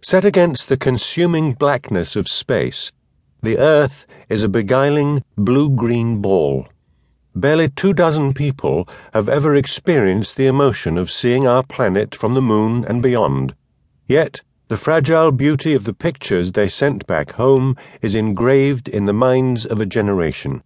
Set 0.00 0.24
against 0.24 0.68
the 0.68 0.76
consuming 0.76 1.54
blackness 1.54 2.14
of 2.14 2.28
space, 2.28 2.92
the 3.42 3.58
Earth 3.58 4.06
is 4.28 4.44
a 4.44 4.48
beguiling 4.48 5.24
blue 5.36 5.68
green 5.68 6.22
ball. 6.22 6.68
Barely 7.34 7.68
two 7.68 7.92
dozen 7.92 8.32
people 8.32 8.88
have 9.12 9.28
ever 9.28 9.56
experienced 9.56 10.36
the 10.36 10.46
emotion 10.46 10.96
of 10.96 11.10
seeing 11.10 11.48
our 11.48 11.64
planet 11.64 12.14
from 12.14 12.34
the 12.34 12.42
moon 12.42 12.84
and 12.84 13.02
beyond. 13.02 13.56
Yet, 14.06 14.42
the 14.68 14.76
fragile 14.76 15.32
beauty 15.32 15.74
of 15.74 15.82
the 15.82 15.94
pictures 15.94 16.52
they 16.52 16.68
sent 16.68 17.04
back 17.08 17.32
home 17.32 17.76
is 18.00 18.14
engraved 18.14 18.88
in 18.88 19.06
the 19.06 19.12
minds 19.12 19.66
of 19.66 19.80
a 19.80 19.86
generation. 19.86 20.62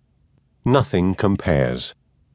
Nothing 0.62 1.14
compares. 1.14 1.94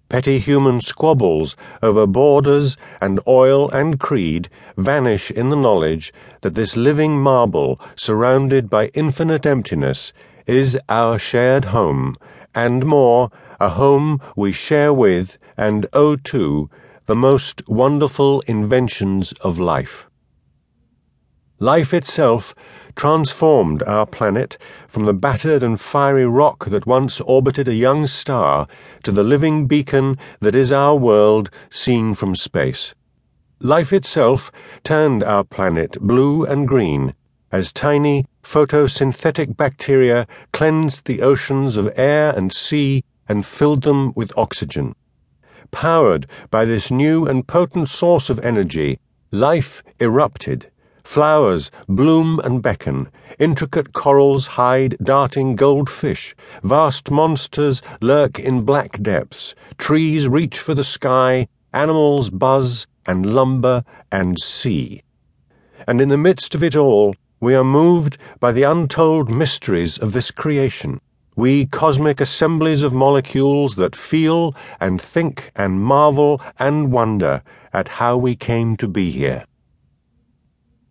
Petty 0.10 0.40
human 0.40 0.80
squabbles 0.80 1.56
over 1.84 2.08
borders 2.08 2.78
and 3.02 3.20
oil 3.28 3.70
and 3.72 4.00
creed 4.00 4.50
vanish 4.78 5.32
in 5.32 5.50
the 5.50 5.56
knowledge 5.56 6.14
that 6.42 6.56
this 6.56 6.78
living 6.78 7.20
marble, 7.20 7.80
surrounded 7.96 8.70
by 8.70 8.88
infinite 8.94 9.46
emptiness, 9.46 10.14
is 10.46 10.80
our 10.88 11.20
shared 11.20 11.66
home, 11.66 12.16
and 12.56 12.86
more, 12.86 13.30
a 13.60 13.70
home 13.70 14.22
we 14.36 14.54
share 14.54 14.94
with 14.94 15.38
and 15.58 15.86
owe 15.92 16.16
to 16.16 16.70
the 17.06 17.16
most 17.16 17.68
wonderful 17.68 18.42
inventions 18.48 19.34
of 19.42 19.60
life. 19.60 20.08
Life 21.60 21.94
itself 21.94 22.56
transformed 22.98 23.84
our 23.84 24.08
planet 24.08 24.58
from 24.88 25.06
the 25.06 25.14
battered 25.14 25.62
and 25.62 25.80
fiery 25.80 26.26
rock 26.26 26.66
that 26.66 26.88
once 26.88 27.22
orbited 27.22 27.68
a 27.68 27.76
young 27.76 28.08
star 28.08 28.68
to 29.04 29.12
the 29.12 29.24
living 29.24 29.68
beacon 29.68 30.18
that 30.42 30.56
is 30.56 30.72
our 30.72 30.96
world 30.96 31.50
seen 31.70 32.16
from 32.16 32.36
space. 32.36 32.96
Life 33.60 33.94
itself 33.94 34.52
turned 34.84 35.24
our 35.24 35.44
planet 35.44 35.92
blue 36.02 36.44
and 36.44 36.68
green 36.68 37.14
as 37.52 37.72
tiny 37.72 38.26
photosynthetic 38.44 39.56
bacteria 39.56 40.28
cleansed 40.52 41.06
the 41.06 41.22
oceans 41.22 41.78
of 41.78 41.94
air 41.96 42.34
and 42.36 42.52
sea 42.52 43.04
and 43.30 43.46
filled 43.46 43.84
them 43.84 44.12
with 44.16 44.36
oxygen. 44.36 44.96
Powered 45.70 46.26
by 46.50 46.66
this 46.66 46.90
new 46.90 47.28
and 47.28 47.48
potent 47.48 47.90
source 47.90 48.32
of 48.32 48.40
energy, 48.40 49.00
life 49.32 49.84
erupted 50.00 50.72
Flowers 51.08 51.72
bloom 51.88 52.38
and 52.44 52.62
beckon, 52.62 53.08
intricate 53.40 53.94
corals 53.94 54.46
hide 54.46 54.98
darting 55.02 55.56
goldfish, 55.56 56.36
vast 56.64 57.10
monsters 57.10 57.82
lurk 58.02 58.38
in 58.38 58.64
black 58.64 59.02
depths, 59.02 59.56
trees 59.78 60.28
reach 60.28 60.60
for 60.60 60.76
the 60.76 60.84
sky, 60.84 61.48
animals 61.74 62.30
buzz 62.30 62.88
and 63.06 63.34
lumber 63.34 63.86
and 64.12 64.38
see. 64.38 65.02
And 65.88 66.02
in 66.02 66.10
the 66.10 66.18
midst 66.18 66.54
of 66.54 66.62
it 66.62 66.76
all, 66.76 67.16
we 67.40 67.56
are 67.56 67.64
moved 67.64 68.18
by 68.42 68.52
the 68.52 68.64
untold 68.64 69.30
mysteries 69.30 69.98
of 69.98 70.12
this 70.12 70.30
creation, 70.30 71.00
we 71.38 71.68
cosmic 71.68 72.20
assemblies 72.20 72.84
of 72.84 72.92
molecules 72.92 73.78
that 73.78 73.96
feel 73.96 74.54
and 74.82 75.02
think 75.02 75.54
and 75.56 75.82
marvel 75.82 76.42
and 76.60 76.92
wonder 76.92 77.42
at 77.72 77.88
how 77.88 78.18
we 78.18 78.36
came 78.36 78.76
to 78.76 78.90
be 78.90 79.10
here. 79.10 79.46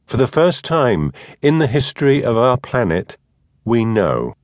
For 0.07 0.19
the 0.19 0.29
first 0.29 0.65
time 0.65 1.13
in 1.43 1.59
the 1.59 1.67
history 1.67 2.23
of 2.25 2.37
our 2.37 2.57
planet, 2.57 3.17
we 3.65 3.85
know. 3.85 4.37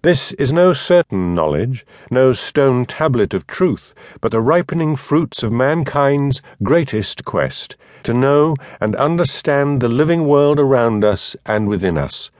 This 0.00 0.32
is 0.32 0.54
no 0.54 0.72
certain 0.72 1.34
knowledge, 1.34 1.84
no 2.10 2.32
stone 2.32 2.86
tablet 2.86 3.34
of 3.34 3.46
truth, 3.46 3.92
but 4.22 4.32
the 4.32 4.40
ripening 4.40 4.96
fruits 4.96 5.42
of 5.42 5.52
mankind's 5.52 6.40
greatest 6.62 7.26
quest 7.26 7.76
to 8.04 8.14
know 8.14 8.56
and 8.80 8.96
understand 8.96 9.82
the 9.82 9.88
living 9.90 10.26
world 10.26 10.58
around 10.58 11.04
us 11.04 11.36
and 11.44 11.68
within 11.68 11.98
us. 11.98 12.30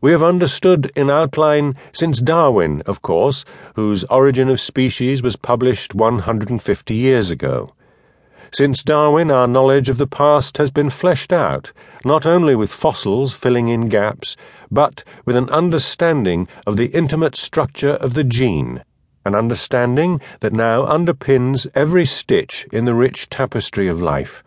We 0.00 0.12
have 0.12 0.22
understood 0.22 0.92
in 0.94 1.10
outline 1.10 1.74
since 1.90 2.20
Darwin, 2.20 2.82
of 2.82 3.02
course, 3.02 3.44
whose 3.74 4.04
Origin 4.04 4.48
of 4.48 4.60
Species 4.60 5.22
was 5.22 5.34
published 5.34 5.92
150 5.92 6.94
years 6.94 7.30
ago. 7.32 7.72
Since 8.54 8.84
Darwin, 8.84 9.32
our 9.32 9.48
knowledge 9.48 9.88
of 9.88 9.98
the 9.98 10.06
past 10.06 10.58
has 10.58 10.70
been 10.70 10.88
fleshed 10.88 11.32
out, 11.32 11.72
not 12.04 12.24
only 12.24 12.54
with 12.54 12.70
fossils 12.70 13.32
filling 13.32 13.66
in 13.66 13.88
gaps, 13.88 14.36
but 14.70 15.02
with 15.24 15.34
an 15.34 15.50
understanding 15.50 16.46
of 16.64 16.76
the 16.76 16.86
intimate 16.94 17.34
structure 17.34 17.94
of 17.94 18.14
the 18.14 18.22
gene, 18.22 18.84
an 19.24 19.34
understanding 19.34 20.20
that 20.38 20.52
now 20.52 20.86
underpins 20.86 21.66
every 21.74 22.06
stitch 22.06 22.64
in 22.70 22.84
the 22.84 22.94
rich 22.94 23.28
tapestry 23.28 23.88
of 23.88 24.00
life. 24.00 24.44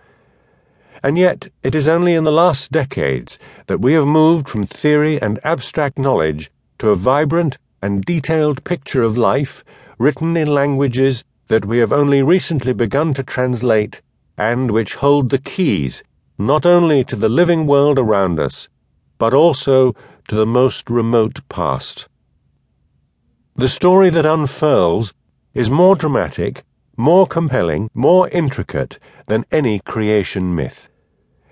And 1.03 1.17
yet, 1.17 1.50
it 1.62 1.75
is 1.75 1.90
only 1.90 2.13
in 2.13 2.23
the 2.23 2.31
last 2.31 2.72
decades 2.72 3.38
that 3.66 3.81
we 3.81 3.91
have 3.91 4.07
moved 4.07 4.47
from 4.47 4.66
theory 4.66 5.22
and 5.22 5.38
abstract 5.44 6.00
knowledge 6.00 6.50
to 6.78 6.91
a 6.91 6.96
vibrant 6.96 7.57
and 7.81 8.06
detailed 8.06 8.63
picture 8.63 9.01
of 9.01 9.17
life 9.17 9.66
written 9.97 10.38
in 10.38 10.47
languages 10.47 11.25
that 11.47 11.66
we 11.66 11.78
have 11.78 11.94
only 11.94 12.22
recently 12.22 12.74
begun 12.74 13.13
to 13.13 13.24
translate 13.24 14.02
and 14.38 14.72
which 14.72 14.96
hold 14.96 15.30
the 15.30 15.40
keys 15.40 16.03
not 16.38 16.66
only 16.66 17.03
to 17.03 17.16
the 17.16 17.30
living 17.30 17.66
world 17.66 17.97
around 17.97 18.40
us, 18.40 18.69
but 19.18 19.34
also 19.34 19.94
to 20.28 20.35
the 20.35 20.46
most 20.46 20.90
remote 20.90 21.40
past. 21.50 22.08
The 23.56 23.68
story 23.68 24.09
that 24.12 24.25
unfurls 24.25 25.13
is 25.53 25.69
more 25.69 25.96
dramatic, 25.96 26.63
more 26.96 27.25
compelling, 27.25 27.90
more 27.96 28.29
intricate 28.29 29.00
than 29.25 29.46
any 29.52 29.79
creation 29.79 30.53
myth. 30.53 30.90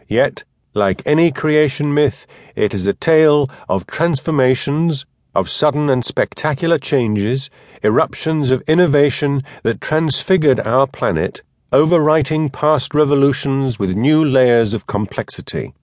Yet, 0.08 0.44
like 0.76 1.02
any 1.06 1.32
creation 1.32 1.94
myth, 1.94 2.28
it 2.56 2.74
is 2.74 2.86
a 2.86 2.94
tale 2.94 3.50
of 3.68 3.88
transformations 3.88 5.06
of 5.36 5.50
sudden 5.50 5.90
and 5.90 6.04
spectacular 6.04 6.78
changes, 6.78 7.50
eruptions 7.84 8.50
of 8.50 8.64
innovation 8.68 9.44
that 9.64 9.82
transfigured 9.82 10.60
our 10.62 10.88
planet, 10.88 11.42
overwriting 11.74 12.52
past 12.52 12.94
revolutions 12.94 13.78
with 13.78 13.96
new 13.96 14.24
layers 14.24 14.74
of 14.74 14.88
complexity. 14.88 15.74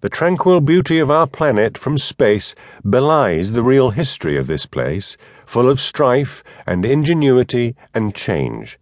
The 0.00 0.08
tranquil 0.08 0.60
beauty 0.60 1.00
of 1.00 1.10
our 1.10 1.26
planet 1.26 1.76
from 1.76 1.98
space 1.98 2.54
belies 2.88 3.52
the 3.52 3.64
real 3.64 3.90
history 3.90 4.38
of 4.38 4.46
this 4.46 4.64
place, 4.64 5.16
full 5.44 5.68
of 5.68 5.80
strife 5.80 6.42
and 6.66 6.84
ingenuity 6.84 7.74
and 7.92 8.14
change. 8.14 8.78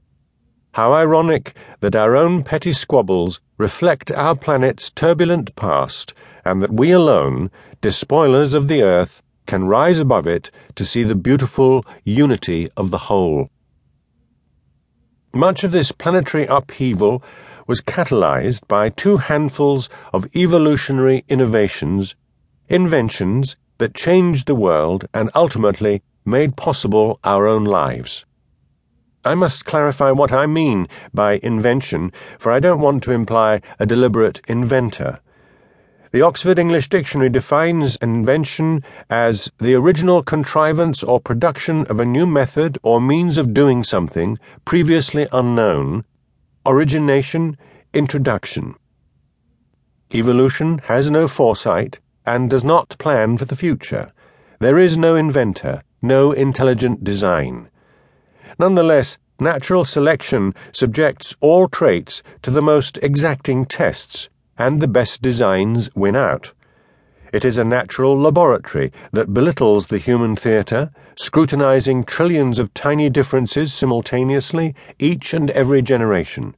How 0.73 0.93
ironic 0.93 1.57
that 1.81 1.97
our 1.97 2.15
own 2.15 2.45
petty 2.45 2.75
squabbles 2.75 3.41
reflect 3.57 4.13
our 4.13 4.37
planet's 4.37 4.91
turbulent 4.91 5.57
past, 5.57 6.13
and 6.45 6.63
that 6.63 6.75
we 6.75 6.91
alone, 6.91 7.51
despoilers 7.81 8.53
of 8.53 8.69
the 8.69 8.83
earth, 8.83 9.23
can 9.47 9.65
rise 9.65 9.99
above 9.99 10.27
it 10.27 10.51
to 10.75 10.85
see 10.85 11.03
the 11.03 11.15
beautiful 11.15 11.85
unity 12.05 12.69
of 12.77 12.91
the 12.91 12.99
whole. 12.99 13.49
Much 15.33 15.65
of 15.65 15.73
this 15.73 15.93
planetary 15.93 16.47
upheaval 16.47 17.23
was 17.67 17.81
catalyzed 17.81 18.67
by 18.69 18.89
two 18.89 19.17
handfuls 19.17 19.89
of 20.13 20.35
evolutionary 20.37 21.25
innovations, 21.29 22.15
inventions 22.69 23.57
that 23.79 23.95
changed 23.95 24.47
the 24.47 24.55
world 24.55 25.07
and 25.13 25.31
ultimately 25.35 26.03
made 26.25 26.57
possible 26.57 27.19
our 27.25 27.47
own 27.47 27.65
lives. 27.65 28.25
I 29.25 29.35
must 29.35 29.65
clarify 29.65 30.13
what 30.13 30.33
I 30.33 30.47
mean 30.47 30.87
by 31.13 31.41
invention, 31.43 32.13
for 32.39 32.53
I 32.53 32.61
don't 32.61 32.81
want 32.81 33.03
to 33.03 33.13
imply 33.13 33.61
a 33.79 33.85
deliberate 33.85 34.41
inventor. 34.47 35.21
The 36.17 36.23
Oxford 36.23 36.59
English 36.59 36.89
Dictionary 36.89 37.29
defines 37.29 37.97
invention 37.97 38.83
as 39.11 39.53
the 39.59 39.75
original 39.75 40.23
contrivance 40.23 41.03
or 41.03 41.21
production 41.21 41.85
of 41.89 42.01
a 42.01 42.07
new 42.07 42.27
method 42.27 42.79
or 42.83 43.03
means 43.03 43.37
of 43.37 43.53
doing 43.53 43.85
something 43.85 44.39
previously 44.65 45.29
unknown, 45.31 46.07
origination, 46.65 47.59
introduction. 47.93 48.77
Evolution 50.15 50.79
has 50.85 51.11
no 51.11 51.29
foresight 51.29 52.01
and 52.25 52.49
does 52.49 52.65
not 52.65 52.97
plan 52.97 53.37
for 53.37 53.45
the 53.45 53.55
future. 53.55 54.11
There 54.59 54.79
is 54.79 54.97
no 54.97 55.17
inventor, 55.17 55.83
no 56.01 56.33
intelligent 56.33 57.05
design. 57.05 57.69
Nonetheless, 58.59 59.19
natural 59.39 59.85
selection 59.85 60.55
subjects 60.73 61.37
all 61.41 61.69
traits 61.69 62.23
to 62.41 62.51
the 62.51 62.63
most 62.63 62.99
exacting 63.03 63.67
tests 63.67 64.31
and 64.59 64.81
the 64.81 64.89
best 64.89 65.23
designs 65.23 65.89
win 65.95 66.17
out. 66.17 66.53
It 67.33 67.45
is 67.45 67.59
a 67.59 67.65
natural 67.65 68.19
laboratory 68.19 68.93
that 69.13 69.35
belittles 69.35 69.89
the 69.89 69.99
human 69.99 70.37
theatre, 70.37 70.91
scrutinizing 71.17 72.05
trillions 72.05 72.59
of 72.59 72.73
tiny 72.73 73.11
differences 73.11 73.75
simultaneously, 73.75 74.75
each 74.99 75.35
and 75.35 75.51
every 75.51 75.83
generation. 75.83 76.55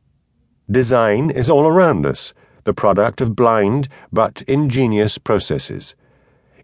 Design 0.70 1.30
is 1.30 1.48
all 1.48 1.66
around 1.66 2.04
us, 2.04 2.34
the 2.64 2.74
product 2.74 3.20
of 3.20 3.34
blind 3.34 3.88
but 4.12 4.42
ingenious 4.42 5.16
processes. 5.16 5.94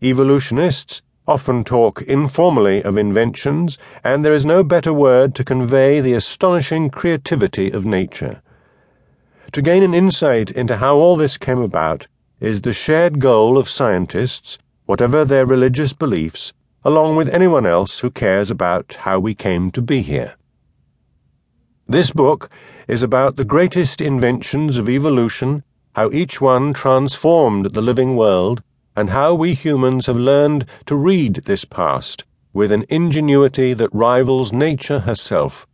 Evolutionists 0.02 1.00
often 1.26 1.64
talk 1.64 2.02
informally 2.02 2.82
of 2.82 2.98
inventions, 2.98 3.78
and 4.04 4.22
there 4.22 4.34
is 4.34 4.44
no 4.44 4.62
better 4.62 4.92
word 4.92 5.34
to 5.34 5.42
convey 5.42 6.00
the 6.00 6.12
astonishing 6.12 6.90
creativity 6.90 7.70
of 7.70 7.86
nature. 7.86 8.42
To 9.54 9.62
gain 9.62 9.84
an 9.84 9.94
insight 9.94 10.50
into 10.50 10.78
how 10.78 10.96
all 10.96 11.14
this 11.14 11.38
came 11.38 11.60
about, 11.60 12.08
is 12.40 12.62
the 12.62 12.72
shared 12.72 13.20
goal 13.20 13.56
of 13.56 13.68
scientists, 13.68 14.58
whatever 14.86 15.24
their 15.24 15.46
religious 15.46 15.92
beliefs, 15.92 16.52
along 16.84 17.14
with 17.14 17.28
anyone 17.28 17.64
else 17.64 18.00
who 18.00 18.10
cares 18.10 18.50
about 18.50 18.94
how 19.02 19.20
we 19.20 19.32
came 19.32 19.70
to 19.70 19.80
be 19.80 20.02
here. 20.02 20.34
This 21.86 22.10
book 22.10 22.50
is 22.88 23.00
about 23.00 23.36
the 23.36 23.44
greatest 23.44 24.00
inventions 24.00 24.76
of 24.76 24.88
evolution, 24.88 25.62
how 25.94 26.10
each 26.10 26.40
one 26.40 26.72
transformed 26.72 27.74
the 27.74 27.82
living 27.82 28.16
world, 28.16 28.60
and 28.96 29.10
how 29.10 29.36
we 29.36 29.54
humans 29.54 30.06
have 30.06 30.16
learned 30.16 30.66
to 30.86 30.96
read 30.96 31.36
this 31.44 31.64
past 31.64 32.24
with 32.52 32.72
an 32.72 32.84
ingenuity 32.88 33.72
that 33.72 33.94
rivals 33.94 34.52
nature 34.52 34.98
herself. 34.98 35.64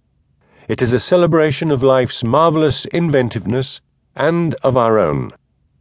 It 0.71 0.81
is 0.81 0.93
a 0.93 1.01
celebration 1.01 1.73
of 1.73 1.83
life's 1.83 2.23
marvelous 2.23 2.85
inventiveness 2.85 3.81
and 4.15 4.55
of 4.63 4.77
our 4.77 5.01
own. 5.01 5.33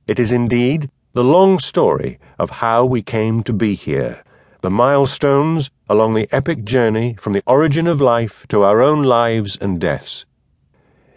It 0.07 0.17
is 0.17 0.31
indeed 0.31 0.89
the 1.13 1.23
long 1.23 1.59
story 1.59 2.17
of 2.39 2.49
how 2.49 2.85
we 2.85 3.03
came 3.03 3.43
to 3.43 3.53
be 3.53 3.75
here, 3.75 4.23
the 4.61 4.71
milestones 4.71 5.69
along 5.87 6.15
the 6.15 6.27
epic 6.31 6.63
journey 6.63 7.15
from 7.19 7.33
the 7.33 7.43
origin 7.45 7.85
of 7.85 8.01
life 8.01 8.47
to 8.47 8.63
our 8.63 8.81
own 8.81 9.03
lives 9.03 9.59
and 9.61 9.79
deaths. 9.79 10.25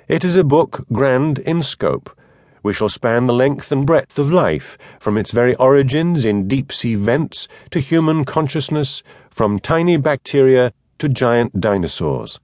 It 0.07 0.23
is 0.23 0.37
a 0.37 0.45
book 0.45 0.85
grand 0.93 1.39
in 1.39 1.63
scope. 1.63 2.15
We 2.63 2.75
shall 2.75 2.91
span 2.91 3.27
the 3.27 3.33
length 3.33 3.73
and 3.73 3.87
breadth 3.87 4.19
of 4.19 4.31
life, 4.31 4.77
from 5.01 5.17
its 5.17 5.31
very 5.31 5.55
origins 5.55 6.27
in 6.27 6.47
deep 6.47 6.73
sea 6.73 6.95
vents 6.95 7.49
to 7.71 7.81
human 7.81 8.27
consciousness, 8.27 9.03
from 9.31 9.59
tiny 9.59 9.97
bacteria 9.97 10.75
to 10.99 11.09
giant 11.09 11.59
dinosaurs. 11.59 12.39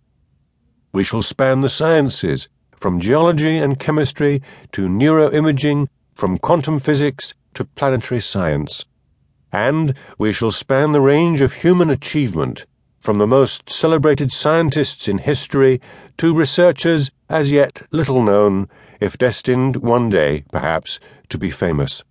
We 0.92 1.04
shall 1.04 1.22
span 1.22 1.60
the 1.60 1.68
sciences, 1.68 2.48
from 2.74 3.00
geology 3.00 3.58
and 3.58 3.78
chemistry 3.78 4.40
to 4.72 4.88
neuroimaging, 4.88 5.88
from 6.14 6.38
quantum 6.38 6.78
physics 6.78 7.34
to 7.54 7.64
planetary 7.64 8.20
science. 8.20 8.84
And 9.52 9.94
we 10.18 10.32
shall 10.32 10.50
span 10.50 10.92
the 10.92 11.00
range 11.00 11.40
of 11.40 11.52
human 11.52 11.90
achievement, 11.90 12.66
from 13.00 13.18
the 13.18 13.26
most 13.26 13.68
celebrated 13.70 14.32
scientists 14.32 15.08
in 15.08 15.18
history 15.18 15.80
to 16.18 16.34
researchers 16.34 17.10
as 17.28 17.50
yet 17.50 17.82
little 17.90 18.22
known, 18.22 18.68
if 19.00 19.18
destined 19.18 19.76
one 19.76 20.08
day, 20.08 20.44
perhaps, 20.50 20.98
to 21.28 21.38
be 21.38 21.50
famous. 21.50 22.02